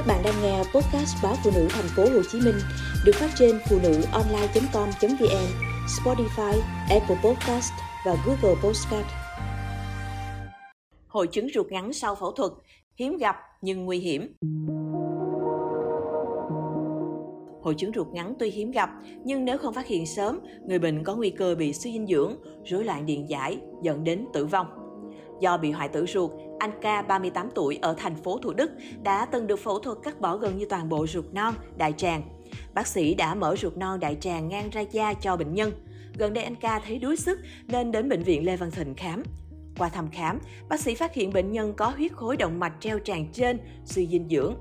[0.00, 2.54] Các bạn đang nghe podcast báo phụ nữ thành phố Hồ Chí Minh
[3.04, 5.46] được phát trên phụ nữ online.com.vn,
[5.86, 7.72] Spotify, Apple Podcast
[8.06, 9.06] và Google Podcast.
[11.06, 12.52] Hội chứng ruột ngắn sau phẫu thuật
[12.94, 14.34] hiếm gặp nhưng nguy hiểm.
[17.62, 18.90] Hội chứng ruột ngắn tuy hiếm gặp,
[19.24, 22.36] nhưng nếu không phát hiện sớm, người bệnh có nguy cơ bị suy dinh dưỡng,
[22.64, 24.79] rối loạn điện giải, dẫn đến tử vong.
[25.40, 28.70] Do bị hoại tử ruột, anh K, 38 tuổi ở thành phố Thủ Đức
[29.02, 32.22] đã từng được phẫu thuật cắt bỏ gần như toàn bộ ruột non, đại tràng.
[32.74, 35.72] Bác sĩ đã mở ruột non đại tràng ngang ra da cho bệnh nhân.
[36.18, 39.22] Gần đây anh K thấy đuối sức nên đến bệnh viện Lê Văn Thịnh khám.
[39.78, 42.98] Qua thăm khám, bác sĩ phát hiện bệnh nhân có huyết khối động mạch treo
[42.98, 44.54] tràng trên, suy dinh dưỡng.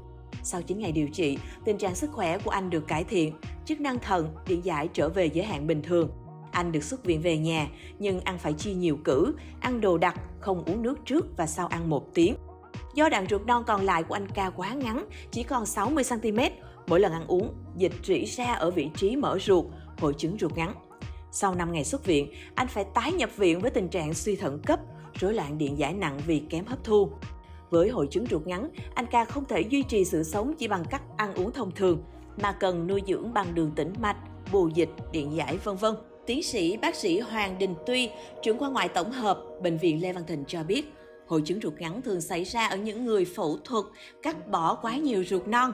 [0.43, 3.33] Sau 9 ngày điều trị, tình trạng sức khỏe của anh được cải thiện,
[3.65, 6.09] chức năng thận, điện giải trở về giới hạn bình thường.
[6.59, 7.67] Anh được xuất viện về nhà,
[7.99, 11.67] nhưng ăn phải chia nhiều cử, ăn đồ đặc, không uống nước trước và sau
[11.67, 12.35] ăn một tiếng.
[12.93, 16.49] Do đoạn ruột non còn lại của anh ca quá ngắn, chỉ còn 60cm,
[16.87, 19.65] mỗi lần ăn uống, dịch rỉ ra ở vị trí mở ruột,
[19.99, 20.73] hội chứng ruột ngắn.
[21.31, 24.59] Sau 5 ngày xuất viện, anh phải tái nhập viện với tình trạng suy thận
[24.65, 24.79] cấp,
[25.19, 27.11] rối loạn điện giải nặng vì kém hấp thu.
[27.69, 30.83] Với hội chứng ruột ngắn, anh ca không thể duy trì sự sống chỉ bằng
[30.89, 32.03] cách ăn uống thông thường,
[32.41, 34.17] mà cần nuôi dưỡng bằng đường tĩnh mạch,
[34.51, 35.95] bù dịch, điện giải vân vân.
[36.29, 38.09] Tiến sĩ bác sĩ Hoàng Đình Tuy,
[38.43, 40.93] trưởng khoa ngoại tổng hợp, Bệnh viện Lê Văn Thịnh cho biết,
[41.27, 43.85] hội chứng ruột ngắn thường xảy ra ở những người phẫu thuật
[44.21, 45.71] cắt bỏ quá nhiều ruột non.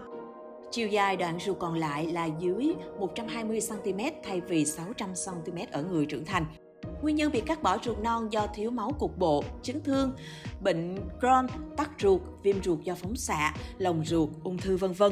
[0.72, 6.26] Chiều dài đoạn ruột còn lại là dưới 120cm thay vì 600cm ở người trưởng
[6.26, 6.46] thành.
[7.02, 10.12] Nguyên nhân bị cắt bỏ ruột non do thiếu máu cục bộ, chấn thương,
[10.62, 15.12] bệnh Crohn, tắc ruột, viêm ruột do phóng xạ, lồng ruột, ung thư vân vân.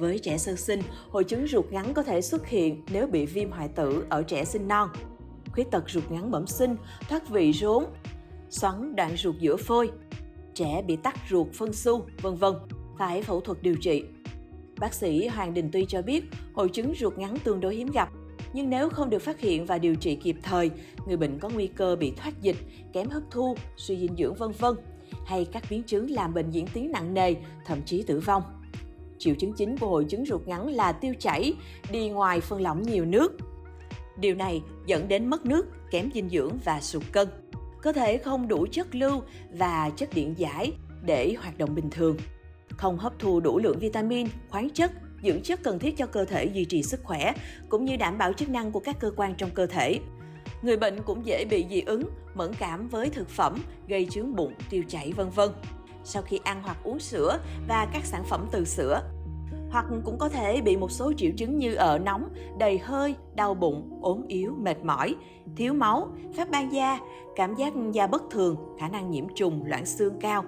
[0.00, 3.50] Với trẻ sơ sinh, hội chứng ruột ngắn có thể xuất hiện nếu bị viêm
[3.50, 4.88] hoại tử ở trẻ sinh non.
[5.52, 6.76] Khuyết tật ruột ngắn bẩm sinh,
[7.08, 7.84] thoát vị rốn,
[8.50, 9.90] xoắn đoạn ruột giữa phôi,
[10.54, 12.54] trẻ bị tắc ruột phân xu, vân vân,
[12.98, 14.04] phải phẫu thuật điều trị.
[14.78, 18.08] Bác sĩ Hoàng Đình Tuy cho biết, hội chứng ruột ngắn tương đối hiếm gặp,
[18.52, 20.70] nhưng nếu không được phát hiện và điều trị kịp thời,
[21.06, 22.56] người bệnh có nguy cơ bị thoát dịch,
[22.92, 24.74] kém hấp thu, suy dinh dưỡng vân vân,
[25.26, 27.34] hay các biến chứng làm bệnh diễn tiến nặng nề,
[27.66, 28.42] thậm chí tử vong.
[29.20, 31.54] Triệu chứng chính của hội chứng ruột ngắn là tiêu chảy,
[31.90, 33.32] đi ngoài phân lỏng nhiều nước.
[34.16, 37.28] Điều này dẫn đến mất nước, kém dinh dưỡng và sụt cân.
[37.82, 39.22] Cơ thể không đủ chất lưu
[39.52, 40.72] và chất điện giải
[41.02, 42.16] để hoạt động bình thường.
[42.76, 44.92] Không hấp thu đủ lượng vitamin, khoáng chất,
[45.22, 47.32] dưỡng chất cần thiết cho cơ thể duy trì sức khỏe,
[47.68, 49.98] cũng như đảm bảo chức năng của các cơ quan trong cơ thể.
[50.62, 52.04] Người bệnh cũng dễ bị dị ứng,
[52.34, 55.50] mẫn cảm với thực phẩm, gây chướng bụng, tiêu chảy vân vân.
[56.04, 57.38] Sau khi ăn hoặc uống sữa
[57.68, 59.02] và các sản phẩm từ sữa,
[59.70, 62.28] hoặc cũng có thể bị một số triệu chứng như ở nóng,
[62.58, 65.14] đầy hơi, đau bụng, ốm yếu, mệt mỏi,
[65.56, 66.98] thiếu máu, phát ban da,
[67.36, 70.44] cảm giác da bất thường, khả năng nhiễm trùng, loãng xương cao.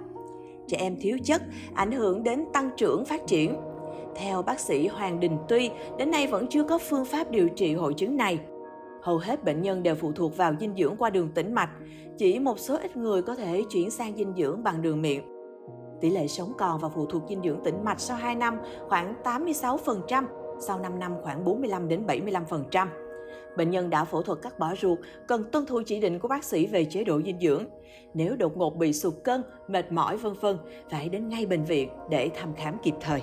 [0.69, 1.43] Trẻ em thiếu chất
[1.75, 3.57] ảnh hưởng đến tăng trưởng phát triển.
[4.17, 7.75] Theo bác sĩ Hoàng Đình Tuy, đến nay vẫn chưa có phương pháp điều trị
[7.75, 8.39] hội chứng này.
[9.03, 11.71] Hầu hết bệnh nhân đều phụ thuộc vào dinh dưỡng qua đường tĩnh mạch,
[12.19, 15.42] chỉ một số ít người có thể chuyển sang dinh dưỡng bằng đường miệng.
[16.03, 18.59] Tỷ lệ sống còn và phụ thuộc dinh dưỡng tĩnh mạch sau 2 năm
[18.89, 20.25] khoảng 86%,
[20.61, 22.87] sau 5 năm khoảng 45 đến 75%.
[23.57, 24.99] Bệnh nhân đã phẫu thuật cắt bỏ ruột
[25.29, 27.65] cần tuân thủ chỉ định của bác sĩ về chế độ dinh dưỡng.
[28.15, 30.59] Nếu đột ngột bị sụt cân, mệt mỏi vân vân,
[30.91, 33.23] phải đến ngay bệnh viện để thăm khám kịp thời.